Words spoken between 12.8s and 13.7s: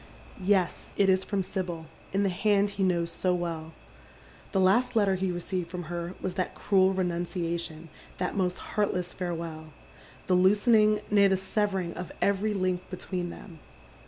between them.